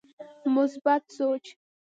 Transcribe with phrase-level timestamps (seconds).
[0.55, 1.45] مثبت سوچ